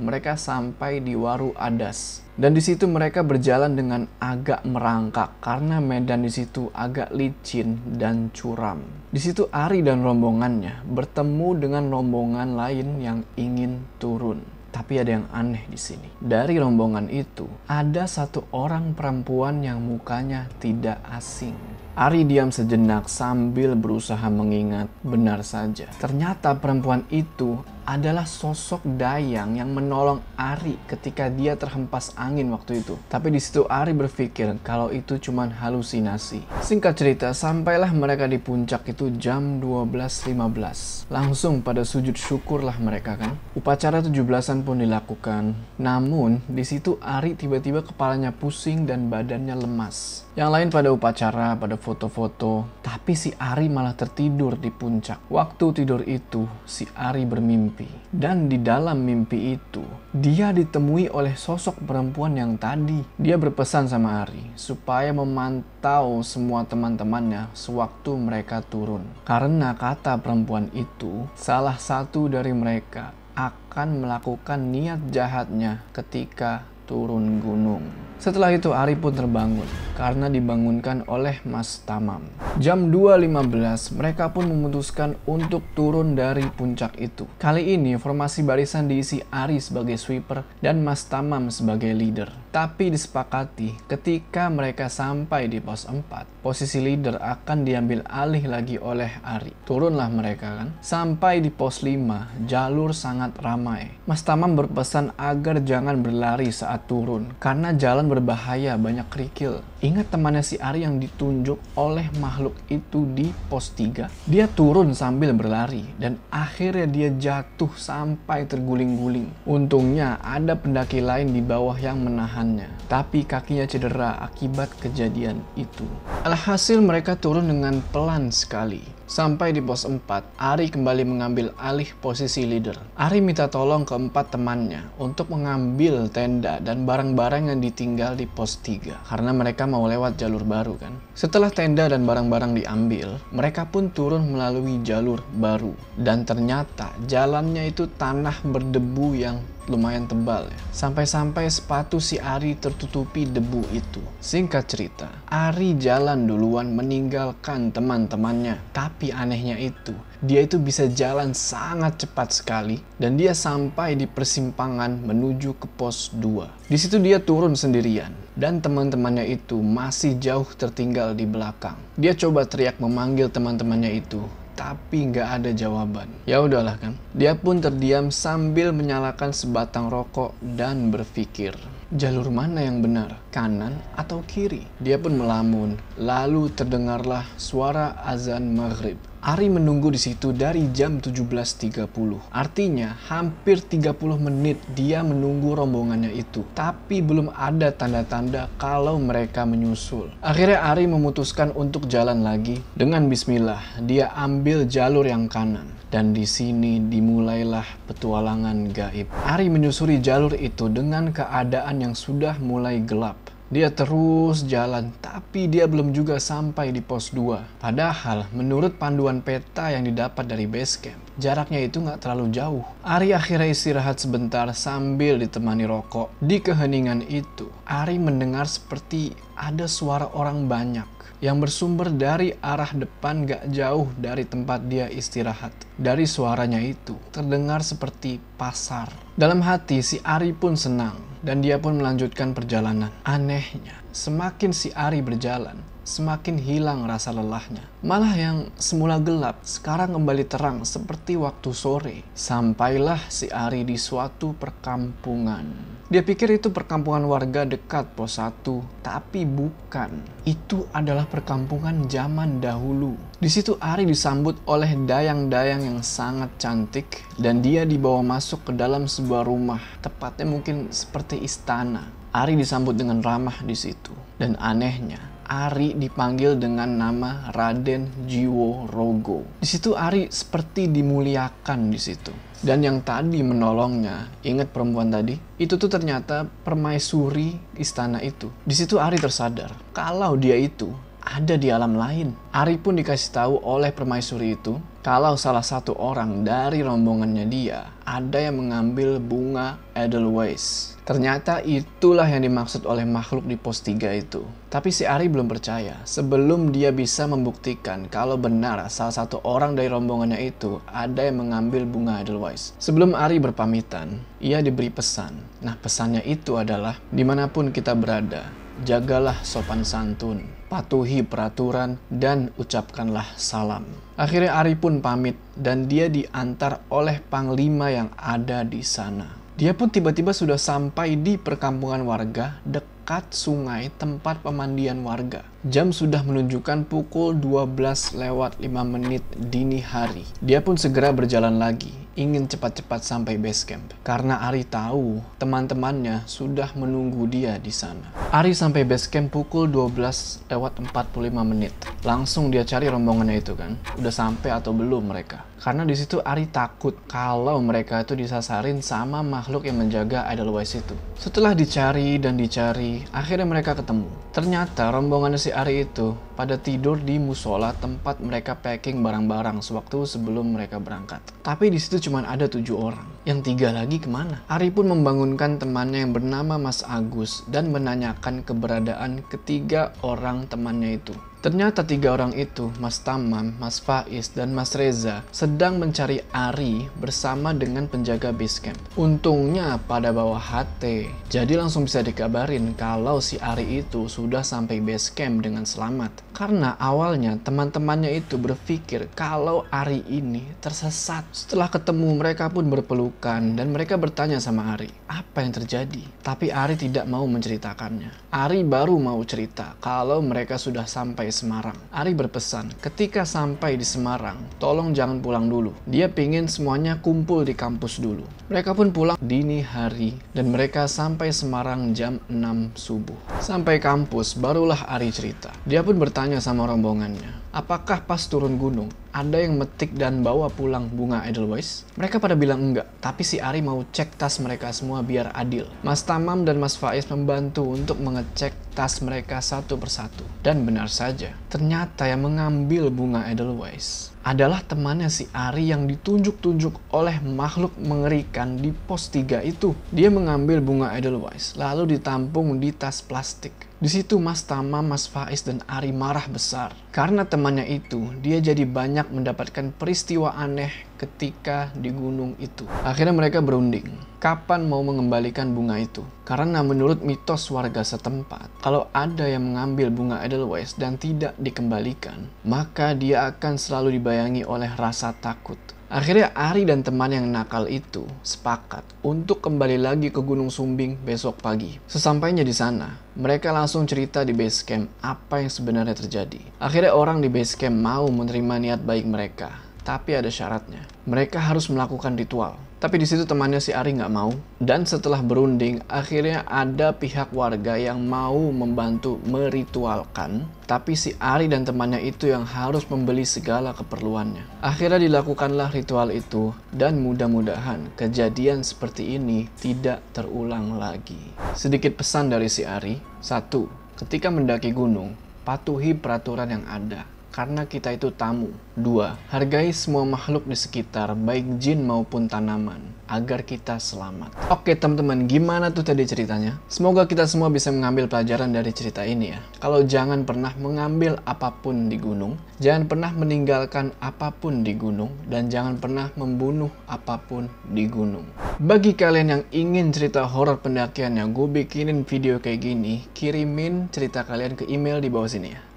mereka 0.00 0.40
sampai 0.40 1.04
di 1.04 1.12
Waru 1.12 1.52
Adas. 1.52 2.24
Dan 2.32 2.56
di 2.56 2.64
situ 2.64 2.88
mereka 2.88 3.20
berjalan 3.20 3.76
dengan 3.76 4.08
agak 4.24 4.64
merangkak 4.64 5.36
karena 5.44 5.84
medan 5.84 6.24
di 6.24 6.32
situ 6.32 6.72
agak 6.72 7.12
licin 7.12 7.76
dan 8.00 8.32
curam. 8.32 8.80
Di 9.12 9.20
situ 9.20 9.52
Ari 9.52 9.84
dan 9.84 10.00
rombongannya 10.00 10.88
bertemu 10.88 11.48
dengan 11.60 11.92
rombongan 11.92 12.56
lain 12.56 13.04
yang 13.04 13.20
ingin 13.36 13.84
turun. 14.00 14.63
Tapi 14.74 14.98
ada 14.98 15.22
yang 15.22 15.30
aneh 15.30 15.62
di 15.70 15.78
sini. 15.78 16.10
Dari 16.18 16.58
rombongan 16.58 17.06
itu, 17.06 17.46
ada 17.70 18.10
satu 18.10 18.50
orang 18.50 18.90
perempuan 18.98 19.62
yang 19.62 19.78
mukanya 19.78 20.50
tidak 20.58 20.98
asing. 21.14 21.54
Ari 21.94 22.26
diam 22.26 22.50
sejenak 22.50 23.06
sambil 23.06 23.78
berusaha 23.78 24.26
mengingat. 24.26 24.90
Benar 25.06 25.46
saja, 25.46 25.86
ternyata 26.02 26.58
perempuan 26.58 27.06
itu 27.14 27.62
adalah 27.84 28.24
sosok 28.24 28.84
Dayang 28.84 29.56
yang 29.56 29.72
menolong 29.72 30.20
Ari 30.36 30.76
ketika 30.88 31.28
dia 31.28 31.56
terhempas 31.56 32.16
angin 32.16 32.52
waktu 32.52 32.80
itu. 32.80 32.96
Tapi 33.08 33.32
di 33.32 33.40
situ 33.40 33.64
Ari 33.68 33.92
berpikir 33.92 34.56
kalau 34.64 34.88
itu 34.92 35.20
cuma 35.20 35.48
halusinasi. 35.48 36.44
Singkat 36.64 36.94
cerita, 36.96 37.28
sampailah 37.36 37.92
mereka 37.92 38.24
di 38.24 38.40
puncak 38.40 38.88
itu 38.90 39.12
jam 39.20 39.60
12.15. 39.60 41.12
Langsung 41.12 41.60
pada 41.60 41.84
sujud 41.84 42.16
syukurlah 42.16 42.76
mereka 42.80 43.20
kan. 43.20 43.36
Upacara 43.52 44.00
17-an 44.00 44.64
pun 44.64 44.80
dilakukan. 44.80 45.52
Namun, 45.76 46.40
di 46.48 46.64
situ 46.64 46.96
Ari 47.04 47.36
tiba-tiba 47.36 47.84
kepalanya 47.84 48.32
pusing 48.32 48.88
dan 48.88 49.12
badannya 49.12 49.54
lemas. 49.56 50.24
Yang 50.34 50.50
lain 50.50 50.68
pada 50.74 50.88
upacara, 50.90 51.54
pada 51.54 51.78
foto-foto, 51.78 52.66
tapi 52.82 53.14
si 53.14 53.30
Ari 53.38 53.70
malah 53.70 53.94
tertidur 53.94 54.58
di 54.58 54.74
puncak. 54.74 55.30
Waktu 55.30 55.64
tidur 55.78 56.02
itu, 56.10 56.42
si 56.66 56.90
Ari 56.90 57.22
bermimpi. 57.22 57.73
Dan 58.14 58.46
di 58.46 58.62
dalam 58.62 59.02
mimpi 59.02 59.58
itu, 59.58 59.82
dia 60.14 60.54
ditemui 60.54 61.10
oleh 61.10 61.34
sosok 61.34 61.82
perempuan 61.82 62.38
yang 62.38 62.54
tadi. 62.54 63.02
Dia 63.18 63.34
berpesan 63.34 63.90
sama 63.90 64.22
Ari 64.22 64.54
supaya 64.54 65.10
memantau 65.10 66.22
semua 66.22 66.62
teman-temannya 66.62 67.50
sewaktu 67.50 68.14
mereka 68.14 68.62
turun. 68.62 69.02
Karena 69.26 69.74
kata 69.74 70.22
perempuan 70.22 70.70
itu, 70.70 71.26
salah 71.34 71.80
satu 71.80 72.30
dari 72.30 72.54
mereka 72.54 73.10
akan 73.34 74.06
melakukan 74.06 74.70
niat 74.70 75.10
jahatnya 75.10 75.82
ketika 75.90 76.62
turun 76.84 77.40
gunung. 77.40 78.04
Setelah 78.14 78.54
itu 78.54 78.72
Ari 78.72 78.96
pun 78.96 79.12
terbangun 79.12 79.66
karena 79.98 80.32
dibangunkan 80.32 81.04
oleh 81.10 81.44
Mas 81.44 81.82
Tamam. 81.84 82.24
Jam 82.56 82.88
2.15 82.88 84.00
mereka 84.00 84.32
pun 84.32 84.48
memutuskan 84.48 85.18
untuk 85.28 85.60
turun 85.76 86.16
dari 86.16 86.46
puncak 86.48 86.96
itu. 86.96 87.28
Kali 87.36 87.76
ini 87.76 87.98
formasi 88.00 88.46
barisan 88.46 88.88
diisi 88.88 89.20
Ari 89.28 89.60
sebagai 89.60 90.00
sweeper 90.00 90.46
dan 90.64 90.80
Mas 90.80 91.04
Tamam 91.04 91.52
sebagai 91.52 91.92
leader. 91.92 92.43
Tapi 92.54 92.86
disepakati 92.86 93.90
ketika 93.90 94.46
mereka 94.46 94.86
sampai 94.86 95.50
di 95.50 95.58
pos 95.58 95.90
4, 95.90 96.06
posisi 96.38 96.78
leader 96.78 97.18
akan 97.18 97.66
diambil 97.66 98.06
alih 98.06 98.46
lagi 98.46 98.78
oleh 98.78 99.10
Ari. 99.26 99.50
Turunlah 99.66 100.06
mereka 100.06 100.62
kan. 100.62 100.70
Sampai 100.78 101.42
di 101.42 101.50
pos 101.50 101.82
5, 101.82 102.46
jalur 102.46 102.94
sangat 102.94 103.34
ramai. 103.42 103.90
Mas 104.06 104.22
Tamam 104.22 104.54
berpesan 104.54 105.10
agar 105.18 105.66
jangan 105.66 105.98
berlari 105.98 106.54
saat 106.54 106.86
turun 106.86 107.34
karena 107.42 107.74
jalan 107.74 108.06
berbahaya, 108.06 108.78
banyak 108.78 109.10
kerikil. 109.10 109.66
Ingat 109.82 110.14
temannya 110.14 110.46
si 110.46 110.54
Ari 110.62 110.86
yang 110.86 111.02
ditunjuk 111.02 111.58
oleh 111.74 112.06
makhluk 112.22 112.54
itu 112.70 113.02
di 113.18 113.34
pos 113.50 113.74
3? 113.74 114.30
Dia 114.30 114.46
turun 114.46 114.94
sambil 114.94 115.34
berlari 115.34 115.84
dan 115.98 116.22
akhirnya 116.30 116.86
dia 116.86 117.10
jatuh 117.10 117.74
sampai 117.74 118.46
terguling-guling. 118.46 119.42
Untungnya 119.42 120.22
ada 120.22 120.54
pendaki 120.54 121.02
lain 121.02 121.34
di 121.34 121.42
bawah 121.42 121.74
yang 121.76 121.98
menahannya, 122.44 122.68
tapi 122.92 123.24
kakinya 123.24 123.64
cedera 123.64 124.20
akibat 124.20 124.68
kejadian 124.76 125.40
itu. 125.56 125.88
Alhasil 126.28 126.84
mereka 126.84 127.16
turun 127.16 127.48
dengan 127.48 127.80
pelan 127.88 128.28
sekali. 128.28 128.84
Sampai 129.04 129.52
di 129.52 129.60
pos 129.60 129.84
4, 129.84 130.00
Ari 130.40 130.72
kembali 130.72 131.04
mengambil 131.04 131.52
alih 131.60 131.92
posisi 132.00 132.48
leader. 132.48 132.80
Ari 132.96 133.20
minta 133.20 133.52
tolong 133.52 133.84
ke 133.84 133.92
empat 133.92 134.32
temannya 134.32 134.80
untuk 134.96 135.28
mengambil 135.28 136.08
tenda 136.08 136.56
dan 136.64 136.88
barang-barang 136.88 137.52
yang 137.52 137.60
ditinggal 137.60 138.16
di 138.16 138.24
pos 138.24 138.64
3 138.64 139.12
karena 139.12 139.30
mereka 139.36 139.68
mau 139.68 139.84
lewat 139.84 140.16
jalur 140.16 140.48
baru 140.48 140.80
kan. 140.80 140.96
Setelah 141.12 141.52
tenda 141.52 141.84
dan 141.84 142.08
barang-barang 142.08 142.56
diambil, 142.56 143.20
mereka 143.28 143.68
pun 143.68 143.92
turun 143.92 144.24
melalui 144.32 144.80
jalur 144.80 145.20
baru 145.36 145.76
dan 146.00 146.24
ternyata 146.24 146.88
jalannya 147.04 147.68
itu 147.68 147.84
tanah 148.00 148.40
berdebu 148.40 149.08
yang 149.20 149.36
lumayan 149.68 150.04
tebal 150.04 150.48
ya. 150.48 150.58
Sampai-sampai 150.74 151.48
sepatu 151.48 151.98
si 152.02 152.20
Ari 152.20 152.56
tertutupi 152.58 153.24
debu 153.24 153.64
itu. 153.72 154.02
Singkat 154.20 154.64
cerita, 154.68 155.08
Ari 155.28 155.76
jalan 155.80 156.28
duluan 156.28 156.72
meninggalkan 156.74 157.72
teman-temannya. 157.72 158.60
Tapi 158.74 159.14
anehnya 159.14 159.56
itu, 159.56 159.94
dia 160.24 160.40
itu 160.40 160.56
bisa 160.56 160.88
jalan 160.88 161.36
sangat 161.36 162.06
cepat 162.06 162.32
sekali 162.32 162.80
dan 162.96 163.20
dia 163.20 163.36
sampai 163.36 163.92
di 163.92 164.08
persimpangan 164.08 165.04
menuju 165.04 165.60
ke 165.60 165.68
pos 165.76 166.08
2. 166.16 166.70
Di 166.70 166.80
situ 166.80 166.96
dia 166.96 167.20
turun 167.20 167.52
sendirian 167.52 168.12
dan 168.32 168.58
teman-temannya 168.64 169.28
itu 169.30 169.60
masih 169.60 170.16
jauh 170.18 170.48
tertinggal 170.56 171.12
di 171.12 171.28
belakang. 171.28 171.76
Dia 171.94 172.16
coba 172.16 172.48
teriak 172.48 172.80
memanggil 172.80 173.30
teman-temannya 173.30 174.00
itu, 174.00 174.24
tapi 174.54 175.10
nggak 175.10 175.28
ada 175.42 175.50
jawaban. 175.50 176.06
Ya 176.24 176.38
udahlah 176.38 176.78
kan. 176.78 176.94
Dia 177.10 177.34
pun 177.34 177.58
terdiam 177.58 178.14
sambil 178.14 178.70
menyalakan 178.70 179.34
sebatang 179.34 179.90
rokok 179.90 180.38
dan 180.42 180.94
berpikir, 180.94 181.58
jalur 181.90 182.30
mana 182.30 182.62
yang 182.62 182.80
benar, 182.80 183.18
kanan 183.34 183.74
atau 183.98 184.22
kiri? 184.22 184.62
Dia 184.78 185.02
pun 185.02 185.18
melamun, 185.18 185.74
lalu 185.98 186.54
terdengarlah 186.54 187.26
suara 187.34 187.98
azan 188.06 188.54
maghrib. 188.54 188.94
Ari 189.24 189.48
menunggu 189.48 189.88
di 189.88 189.96
situ 189.96 190.36
dari 190.36 190.68
jam 190.76 191.00
17.30. 191.00 191.88
Artinya 192.28 192.92
hampir 193.08 193.56
30 193.56 194.20
menit 194.20 194.60
dia 194.76 195.00
menunggu 195.00 195.56
rombongannya 195.56 196.12
itu. 196.12 196.44
Tapi 196.52 197.00
belum 197.00 197.32
ada 197.32 197.72
tanda-tanda 197.72 198.52
kalau 198.60 199.00
mereka 199.00 199.48
menyusul. 199.48 200.12
Akhirnya 200.20 200.68
Ari 200.68 200.84
memutuskan 200.84 201.56
untuk 201.56 201.88
jalan 201.88 202.20
lagi. 202.20 202.60
Dengan 202.76 203.08
bismillah, 203.08 203.80
dia 203.80 204.12
ambil 204.12 204.68
jalur 204.68 205.08
yang 205.08 205.24
kanan. 205.32 205.72
Dan 205.88 206.12
di 206.12 206.28
sini 206.28 206.84
dimulailah 206.84 207.88
petualangan 207.88 208.76
gaib. 208.76 209.08
Ari 209.24 209.48
menyusuri 209.48 210.04
jalur 210.04 210.36
itu 210.36 210.68
dengan 210.68 211.16
keadaan 211.16 211.80
yang 211.80 211.96
sudah 211.96 212.36
mulai 212.44 212.84
gelap. 212.84 213.23
Dia 213.54 213.70
terus 213.70 214.42
jalan, 214.50 214.90
tapi 214.98 215.46
dia 215.46 215.70
belum 215.70 215.94
juga 215.94 216.18
sampai 216.18 216.74
di 216.74 216.82
pos 216.82 217.14
2. 217.14 217.62
Padahal 217.62 218.26
menurut 218.34 218.74
panduan 218.82 219.22
peta 219.22 219.70
yang 219.70 219.86
didapat 219.86 220.26
dari 220.26 220.50
base 220.50 220.74
camp, 220.82 220.98
jaraknya 221.20 221.64
itu 221.64 221.82
nggak 221.82 222.02
terlalu 222.02 222.30
jauh. 222.34 222.64
Ari 222.82 223.14
akhirnya 223.14 223.50
istirahat 223.50 224.02
sebentar 224.02 224.46
sambil 224.56 225.18
ditemani 225.18 225.64
rokok. 225.66 226.12
Di 226.22 226.40
keheningan 226.42 227.06
itu, 227.06 227.50
Ari 227.66 227.98
mendengar 227.98 228.46
seperti 228.50 229.14
ada 229.34 229.66
suara 229.66 230.10
orang 230.14 230.46
banyak 230.46 230.86
yang 231.24 231.40
bersumber 231.40 231.88
dari 231.88 232.36
arah 232.44 232.68
depan 232.76 233.24
gak 233.24 233.48
jauh 233.48 233.88
dari 233.96 234.28
tempat 234.28 234.68
dia 234.68 234.92
istirahat. 234.92 235.56
Dari 235.80 236.04
suaranya 236.04 236.60
itu, 236.60 237.00
terdengar 237.08 237.64
seperti 237.64 238.20
pasar. 238.36 238.92
Dalam 239.16 239.40
hati, 239.40 239.80
si 239.80 239.96
Ari 240.04 240.36
pun 240.36 240.52
senang 240.52 241.00
dan 241.24 241.40
dia 241.40 241.56
pun 241.56 241.80
melanjutkan 241.80 242.36
perjalanan. 242.36 242.92
Anehnya, 243.08 243.80
semakin 243.96 244.52
si 244.52 244.68
Ari 244.76 245.00
berjalan, 245.00 245.64
semakin 245.84 246.40
hilang 246.40 246.88
rasa 246.88 247.12
lelahnya. 247.12 247.68
Malah 247.84 248.14
yang 248.16 248.36
semula 248.56 248.96
gelap, 248.98 249.44
sekarang 249.44 249.92
kembali 249.92 250.24
terang 250.24 250.64
seperti 250.64 251.20
waktu 251.20 251.50
sore. 251.52 251.96
Sampailah 252.16 252.98
si 253.12 253.28
Ari 253.28 253.68
di 253.68 253.76
suatu 253.76 254.32
perkampungan. 254.34 255.76
Dia 255.92 256.00
pikir 256.00 256.40
itu 256.40 256.48
perkampungan 256.48 257.04
warga 257.04 257.44
dekat 257.44 257.92
pos 257.92 258.16
1, 258.16 258.40
tapi 258.80 259.28
bukan. 259.28 260.00
Itu 260.24 260.64
adalah 260.72 261.04
perkampungan 261.04 261.84
zaman 261.86 262.40
dahulu. 262.40 262.96
Di 263.20 263.28
situ 263.28 263.60
Ari 263.60 263.84
disambut 263.84 264.40
oleh 264.48 264.74
dayang-dayang 264.74 265.62
yang 265.62 265.78
sangat 265.84 266.32
cantik 266.40 267.04
dan 267.20 267.44
dia 267.44 267.68
dibawa 267.68 268.00
masuk 268.00 268.48
ke 268.48 268.52
dalam 268.56 268.88
sebuah 268.88 269.28
rumah, 269.28 269.60
tepatnya 269.84 270.24
mungkin 270.24 270.72
seperti 270.72 271.20
istana. 271.20 271.92
Ari 272.16 272.34
disambut 272.40 272.74
dengan 272.74 273.04
ramah 273.04 273.44
di 273.44 273.52
situ. 273.52 273.92
Dan 274.16 274.38
anehnya, 274.38 275.13
Ari 275.24 275.74
dipanggil 275.74 276.36
dengan 276.36 276.68
nama 276.76 277.32
Raden 277.32 278.06
Jiwo 278.06 278.68
Rogo. 278.68 279.40
Di 279.40 279.48
situ 279.48 279.72
Ari 279.72 280.12
seperti 280.12 280.68
dimuliakan 280.68 281.72
di 281.72 281.80
situ. 281.80 282.12
Dan 282.44 282.60
yang 282.60 282.84
tadi 282.84 283.24
menolongnya, 283.24 284.20
ingat 284.20 284.52
perempuan 284.52 284.92
tadi? 284.92 285.16
Itu 285.40 285.56
tuh 285.56 285.72
ternyata 285.72 286.28
permaisuri 286.28 287.56
istana 287.56 288.04
itu. 288.04 288.28
Di 288.44 288.52
situ 288.52 288.76
Ari 288.76 289.00
tersadar 289.00 289.56
kalau 289.72 290.12
dia 290.20 290.36
itu 290.36 290.68
ada 291.04 291.36
di 291.36 291.52
alam 291.52 291.76
lain. 291.76 292.16
Ari 292.32 292.56
pun 292.58 292.74
dikasih 292.74 293.12
tahu 293.12 293.34
oleh 293.44 293.70
permaisuri 293.70 294.34
itu 294.34 294.58
kalau 294.84 295.16
salah 295.16 295.44
satu 295.44 295.76
orang 295.76 296.24
dari 296.24 296.60
rombongannya 296.60 297.24
dia 297.28 297.72
ada 297.84 298.20
yang 298.20 298.40
mengambil 298.40 298.96
bunga 299.00 299.60
Edelweiss. 299.76 300.76
Ternyata 300.84 301.40
itulah 301.40 302.04
yang 302.04 302.28
dimaksud 302.28 302.68
oleh 302.68 302.84
makhluk 302.84 303.24
di 303.24 303.40
pos 303.40 303.64
3 303.64 303.96
itu. 303.96 304.20
Tapi 304.52 304.68
si 304.68 304.84
Ari 304.84 305.08
belum 305.08 305.24
percaya 305.24 305.80
sebelum 305.88 306.52
dia 306.52 306.68
bisa 306.76 307.08
membuktikan 307.08 307.88
kalau 307.88 308.20
benar 308.20 308.68
salah 308.68 308.92
satu 308.92 309.24
orang 309.24 309.56
dari 309.56 309.72
rombongannya 309.72 310.20
itu 310.20 310.60
ada 310.68 311.08
yang 311.08 311.24
mengambil 311.24 311.64
bunga 311.64 312.04
Edelweiss. 312.04 312.52
Sebelum 312.60 312.92
Ari 312.92 313.16
berpamitan, 313.16 314.04
ia 314.20 314.44
diberi 314.44 314.68
pesan. 314.68 315.16
Nah 315.40 315.56
pesannya 315.56 316.04
itu 316.04 316.36
adalah 316.36 316.76
di 316.92 317.00
mana 317.00 317.32
pun 317.32 317.48
kita 317.48 317.72
berada, 317.72 318.28
jagalah 318.62 319.18
sopan 319.26 319.66
santun, 319.66 320.22
patuhi 320.46 321.02
peraturan, 321.02 321.82
dan 321.90 322.30
ucapkanlah 322.38 323.18
salam. 323.18 323.66
Akhirnya 323.98 324.38
Ari 324.38 324.54
pun 324.54 324.78
pamit 324.78 325.18
dan 325.34 325.66
dia 325.66 325.90
diantar 325.90 326.62
oleh 326.70 327.02
panglima 327.02 327.74
yang 327.74 327.90
ada 327.98 328.46
di 328.46 328.62
sana. 328.62 329.18
Dia 329.34 329.50
pun 329.50 329.66
tiba-tiba 329.66 330.14
sudah 330.14 330.38
sampai 330.38 330.94
di 330.94 331.18
perkampungan 331.18 331.82
warga 331.82 332.38
dekat 332.46 333.10
sungai 333.10 333.66
tempat 333.74 334.22
pemandian 334.22 334.86
warga. 334.86 335.33
Jam 335.44 335.76
sudah 335.76 336.00
menunjukkan 336.00 336.72
pukul 336.72 337.20
12 337.20 338.00
lewat 338.00 338.40
5 338.40 338.48
menit 338.64 339.04
dini 339.12 339.60
hari. 339.60 340.08
Dia 340.24 340.40
pun 340.40 340.56
segera 340.56 340.88
berjalan 340.88 341.36
lagi 341.36 341.84
ingin 341.94 342.26
cepat-cepat 342.26 342.82
sampai 342.82 343.22
base 343.22 343.46
camp 343.46 343.70
karena 343.86 344.18
Ari 344.26 344.42
tahu 344.42 344.98
teman-temannya 345.18 346.02
sudah 346.10 346.50
menunggu 346.58 347.06
dia 347.06 347.38
di 347.38 347.54
sana. 347.54 347.86
Ari 348.10 348.34
sampai 348.34 348.66
base 348.66 348.90
camp 348.90 349.14
pukul 349.14 349.46
12 349.46 350.26
lewat 350.30 350.52
45 350.64 351.12
menit. 351.22 351.54
Langsung 351.86 352.32
dia 352.32 352.42
cari 352.42 352.66
rombongannya 352.66 353.20
itu 353.20 353.36
kan. 353.38 353.60
Udah 353.78 353.92
sampai 353.94 354.32
atau 354.34 354.50
belum 354.56 354.90
mereka? 354.90 355.22
Karena 355.44 355.68
di 355.68 355.76
situ 355.76 356.00
Ari 356.00 356.32
takut 356.32 356.72
kalau 356.88 357.36
mereka 357.44 357.84
itu 357.84 357.92
disasarin 357.92 358.64
sama 358.64 359.04
makhluk 359.04 359.44
yang 359.44 359.60
menjaga 359.60 360.08
Idolwise 360.08 360.64
itu. 360.64 360.72
Setelah 360.96 361.36
dicari 361.36 362.00
dan 362.00 362.16
dicari, 362.16 362.80
akhirnya 362.96 363.28
mereka 363.28 363.52
ketemu. 363.52 363.92
Ternyata 364.14 364.72
rombongan 364.72 365.20
si 365.20 365.33
Ari 365.34 365.66
itu 365.66 365.98
pada 366.14 366.38
tidur 366.38 366.78
di 366.78 366.94
musola 367.02 367.50
tempat 367.58 367.98
mereka 367.98 368.38
packing 368.38 368.78
barang-barang 368.86 369.42
sewaktu 369.42 369.82
sebelum 369.82 370.38
mereka 370.38 370.62
berangkat. 370.62 371.02
Tapi 371.26 371.50
di 371.50 371.58
situ 371.58 371.90
cuma 371.90 372.06
ada 372.06 372.30
tujuh 372.30 372.54
orang. 372.54 372.93
Yang 373.04 373.36
tiga 373.36 373.52
lagi 373.52 373.76
ke 373.76 373.88
mana? 373.92 374.24
Ari 374.32 374.48
pun 374.48 374.64
membangunkan 374.64 375.36
temannya 375.36 375.84
yang 375.84 375.92
bernama 375.92 376.40
Mas 376.40 376.64
Agus 376.64 377.20
dan 377.28 377.52
menanyakan 377.52 378.24
keberadaan 378.24 379.04
ketiga 379.12 379.76
orang 379.84 380.24
temannya 380.24 380.80
itu. 380.80 380.96
Ternyata 381.24 381.64
tiga 381.64 381.96
orang 381.96 382.12
itu, 382.20 382.52
Mas 382.60 382.84
Tamam, 382.84 383.32
Mas 383.40 383.56
Faiz, 383.56 384.12
dan 384.12 384.36
Mas 384.36 384.52
Reza, 384.52 385.00
sedang 385.08 385.56
mencari 385.56 386.04
Ari 386.12 386.68
bersama 386.76 387.32
dengan 387.32 387.64
penjaga 387.64 388.12
base 388.12 388.44
camp. 388.44 388.60
Untungnya 388.76 389.56
pada 389.64 389.88
bawah 389.88 390.20
HT, 390.20 390.84
jadi 391.08 391.40
langsung 391.40 391.64
bisa 391.64 391.80
dikabarin 391.80 392.52
kalau 392.52 393.00
si 393.00 393.16
Ari 393.24 393.64
itu 393.64 393.88
sudah 393.88 394.20
sampai 394.20 394.60
base 394.60 394.92
camp 394.92 395.24
dengan 395.24 395.48
selamat. 395.48 396.03
Karena 396.14 396.54
awalnya 396.62 397.18
teman-temannya 397.18 397.90
itu 397.98 398.14
berpikir 398.14 398.86
kalau 398.94 399.42
Ari 399.50 399.82
ini 399.90 400.22
tersesat. 400.38 401.02
Setelah 401.10 401.50
ketemu 401.50 401.98
mereka 401.98 402.30
pun 402.30 402.46
berpelukan 402.46 403.34
dan 403.34 403.50
mereka 403.50 403.74
bertanya 403.74 404.22
sama 404.22 404.54
Ari, 404.54 404.70
apa 404.86 405.26
yang 405.26 405.34
terjadi? 405.34 405.82
Tapi 406.06 406.30
Ari 406.30 406.54
tidak 406.54 406.86
mau 406.86 407.02
menceritakannya. 407.10 408.14
Ari 408.14 408.46
baru 408.46 408.78
mau 408.78 409.02
cerita 409.02 409.58
kalau 409.58 409.98
mereka 410.06 410.38
sudah 410.38 410.70
sampai 410.70 411.10
Semarang. 411.10 411.58
Ari 411.74 411.98
berpesan, 411.98 412.54
ketika 412.62 413.02
sampai 413.02 413.58
di 413.58 413.66
Semarang, 413.66 414.22
tolong 414.38 414.70
jangan 414.70 415.02
pulang 415.02 415.26
dulu. 415.26 415.50
Dia 415.66 415.90
pingin 415.90 416.30
semuanya 416.30 416.78
kumpul 416.78 417.26
di 417.26 417.34
kampus 417.34 417.82
dulu. 417.82 418.06
Mereka 418.30 418.54
pun 418.54 418.70
pulang 418.70 418.94
dini 419.02 419.42
hari 419.42 419.98
dan 420.14 420.30
mereka 420.30 420.70
sampai 420.70 421.10
Semarang 421.10 421.74
jam 421.74 421.98
6 422.06 422.54
subuh. 422.54 422.96
Sampai 423.18 423.58
kampus, 423.58 424.14
barulah 424.14 424.70
Ari 424.70 424.94
cerita. 424.94 425.34
Dia 425.42 425.66
pun 425.66 425.74
bertanya 425.74 426.03
sama 426.20 426.44
rombongannya, 426.44 427.23
apakah 427.34 427.82
pas 427.82 427.98
turun 428.06 428.38
gunung, 428.38 428.70
ada 428.94 429.18
yang 429.18 429.34
metik 429.34 429.74
dan 429.74 430.06
bawa 430.06 430.30
pulang 430.30 430.70
bunga 430.70 431.02
Edelweiss? 431.02 431.66
Mereka 431.74 431.98
pada 431.98 432.14
bilang 432.14 432.38
enggak, 432.38 432.70
tapi 432.78 433.02
si 433.02 433.18
Ari 433.18 433.42
mau 433.42 433.58
cek 433.66 433.98
tas 433.98 434.22
mereka 434.22 434.54
semua 434.54 434.86
biar 434.86 435.10
adil. 435.10 435.50
Mas 435.66 435.82
Tamam 435.82 436.22
dan 436.22 436.38
Mas 436.38 436.54
Faiz 436.54 436.86
membantu 436.86 437.42
untuk 437.42 437.82
mengecek 437.82 438.30
tas 438.54 438.78
mereka 438.86 439.18
satu 439.18 439.58
persatu. 439.58 440.06
Dan 440.22 440.46
benar 440.46 440.70
saja, 440.70 441.10
ternyata 441.26 441.90
yang 441.90 442.06
mengambil 442.06 442.70
bunga 442.70 443.10
Edelweiss 443.10 443.90
adalah 444.04 444.44
temannya 444.44 444.92
si 444.92 445.10
Ari 445.10 445.48
yang 445.50 445.64
ditunjuk-tunjuk 445.64 446.70
oleh 446.76 447.00
makhluk 447.02 447.56
mengerikan 447.56 448.36
di 448.36 448.52
pos 448.52 448.92
3 448.92 449.24
itu. 449.26 449.56
Dia 449.74 449.90
mengambil 449.90 450.38
bunga 450.38 450.76
Edelweiss, 450.76 451.34
lalu 451.34 451.74
ditampung 451.74 452.38
di 452.38 452.54
tas 452.54 452.84
plastik. 452.84 453.32
Di 453.58 453.72
situ 453.72 453.96
Mas 453.96 454.22
Tama, 454.28 454.60
Mas 454.60 454.84
Faiz, 454.84 455.24
dan 455.24 455.40
Ari 455.48 455.72
marah 455.72 456.04
besar. 456.04 456.52
Karena 456.74 457.06
temannya 457.06 457.46
itu, 457.46 457.94
dia 458.02 458.18
jadi 458.18 458.42
banyak 458.42 458.90
mendapatkan 458.90 459.54
peristiwa 459.54 460.10
aneh 460.18 460.50
ketika 460.84 461.48
di 461.56 461.72
gunung 461.72 462.12
itu. 462.20 462.44
Akhirnya 462.60 462.92
mereka 462.92 463.24
berunding. 463.24 463.64
Kapan 463.96 464.44
mau 464.44 464.60
mengembalikan 464.60 465.32
bunga 465.32 465.56
itu? 465.56 465.80
Karena 466.04 466.44
menurut 466.44 466.84
mitos 466.84 467.32
warga 467.32 467.64
setempat, 467.64 468.44
kalau 468.44 468.68
ada 468.76 469.08
yang 469.08 469.32
mengambil 469.32 469.72
bunga 469.72 470.04
Edelweiss 470.04 470.60
dan 470.60 470.76
tidak 470.76 471.16
dikembalikan, 471.16 472.12
maka 472.28 472.76
dia 472.76 473.08
akan 473.08 473.40
selalu 473.40 473.80
dibayangi 473.80 474.28
oleh 474.28 474.52
rasa 474.60 474.92
takut. 474.92 475.40
Akhirnya 475.74 476.12
Ari 476.12 476.44
dan 476.44 476.60
teman 476.60 476.92
yang 476.92 477.08
nakal 477.08 477.48
itu 477.48 477.88
sepakat 478.04 478.62
untuk 478.84 479.24
kembali 479.24 479.56
lagi 479.56 479.88
ke 479.88 479.98
Gunung 480.04 480.28
Sumbing 480.28 480.76
besok 480.76 481.18
pagi. 481.18 481.56
Sesampainya 481.64 482.20
di 482.20 482.30
sana, 482.30 482.78
mereka 482.94 483.32
langsung 483.32 483.64
cerita 483.64 484.04
di 484.04 484.12
base 484.12 484.44
camp 484.44 484.68
apa 484.84 485.24
yang 485.24 485.32
sebenarnya 485.32 485.74
terjadi. 485.74 486.20
Akhirnya 486.38 486.76
orang 486.76 487.00
di 487.00 487.08
base 487.08 487.34
camp 487.34 487.56
mau 487.56 487.88
menerima 487.88 488.34
niat 488.38 488.60
baik 488.60 488.86
mereka, 488.86 489.34
tapi 489.64 489.96
ada 489.96 490.12
syaratnya. 490.12 490.68
Mereka 490.84 491.16
harus 491.16 491.48
melakukan 491.48 491.96
ritual. 491.96 492.36
Tapi 492.64 492.80
di 492.80 492.88
situ 492.88 493.04
temannya 493.04 493.44
si 493.44 493.52
Ari 493.52 493.76
nggak 493.76 493.92
mau. 493.92 494.12
Dan 494.40 494.64
setelah 494.64 495.04
berunding, 495.04 495.60
akhirnya 495.68 496.24
ada 496.24 496.72
pihak 496.72 497.12
warga 497.12 497.60
yang 497.60 497.84
mau 497.84 498.16
membantu 498.32 498.96
meritualkan. 499.04 500.24
Tapi 500.48 500.72
si 500.72 500.96
Ari 500.96 501.28
dan 501.28 501.44
temannya 501.44 501.84
itu 501.84 502.08
yang 502.08 502.24
harus 502.24 502.64
membeli 502.72 503.04
segala 503.04 503.52
keperluannya. 503.52 504.40
Akhirnya 504.40 504.80
dilakukanlah 504.80 505.52
ritual 505.52 505.92
itu. 505.92 506.32
Dan 506.48 506.80
mudah-mudahan 506.80 507.72
kejadian 507.76 508.40
seperti 508.40 508.96
ini 508.96 509.28
tidak 509.36 509.84
terulang 509.92 510.56
lagi. 510.56 511.00
Sedikit 511.36 511.76
pesan 511.76 512.08
dari 512.08 512.32
si 512.32 512.48
Ari. 512.48 512.80
Satu, 513.04 513.44
ketika 513.76 514.08
mendaki 514.08 514.56
gunung, 514.56 514.96
patuhi 515.28 515.76
peraturan 515.76 516.32
yang 516.32 516.44
ada 516.48 516.93
karena 517.14 517.46
kita 517.46 517.70
itu 517.70 517.94
tamu. 517.94 518.34
Dua, 518.58 518.98
hargai 519.06 519.54
semua 519.54 519.86
makhluk 519.86 520.26
di 520.26 520.34
sekitar, 520.34 520.98
baik 520.98 521.38
jin 521.38 521.62
maupun 521.62 522.10
tanaman, 522.10 522.58
agar 522.90 523.22
kita 523.22 523.62
selamat. 523.62 524.10
Oke 524.34 524.58
teman-teman, 524.58 525.06
gimana 525.06 525.54
tuh 525.54 525.62
tadi 525.62 525.86
ceritanya? 525.86 526.42
Semoga 526.50 526.90
kita 526.90 527.06
semua 527.06 527.30
bisa 527.30 527.54
mengambil 527.54 527.86
pelajaran 527.86 528.34
dari 528.34 528.50
cerita 528.50 528.82
ini 528.82 529.14
ya. 529.14 529.22
Kalau 529.38 529.62
jangan 529.62 530.02
pernah 530.02 530.34
mengambil 530.34 530.98
apa 531.06 531.30
pun 531.30 531.70
di 531.70 531.78
gunung, 531.78 532.18
jangan 532.42 532.66
pernah 532.66 532.90
meninggalkan 532.90 533.70
apa 533.78 534.10
pun 534.10 534.42
di 534.42 534.58
gunung, 534.58 534.90
dan 535.06 535.30
jangan 535.30 535.62
pernah 535.62 535.94
membunuh 535.94 536.50
apa 536.66 536.98
pun 536.98 537.30
di 537.46 537.70
gunung. 537.70 538.10
Bagi 538.42 538.74
kalian 538.74 539.08
yang 539.14 539.22
ingin 539.30 539.70
cerita 539.70 540.02
horor 540.02 540.42
pendakiannya, 540.42 541.06
gue 541.14 541.26
bikinin 541.30 541.86
video 541.86 542.18
kayak 542.18 542.42
gini, 542.42 542.82
kirimin 542.90 543.70
cerita 543.70 544.02
kalian 544.02 544.34
ke 544.34 544.50
email 544.50 544.82
di 544.82 544.90
bawah 544.90 545.06
sini 545.06 545.30
ya. 545.30 545.53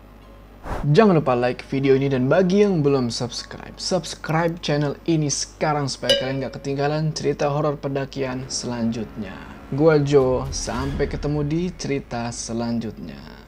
Jangan 0.88 1.20
lupa 1.20 1.34
like 1.36 1.66
video 1.68 1.98
ini 1.98 2.08
dan 2.08 2.30
bagi 2.32 2.64
yang 2.64 2.86
belum 2.86 3.12
subscribe, 3.12 3.76
subscribe 3.76 4.62
channel 4.64 4.96
ini 5.10 5.28
sekarang 5.28 5.90
supaya 5.90 6.16
kalian 6.22 6.48
gak 6.48 6.62
ketinggalan 6.62 7.12
cerita 7.12 7.50
horor 7.52 7.76
pendakian 7.76 8.48
selanjutnya. 8.48 9.36
Gua 9.76 10.00
Jo, 10.00 10.48
sampai 10.48 11.12
ketemu 11.12 11.44
di 11.44 11.62
cerita 11.76 12.32
selanjutnya. 12.32 13.47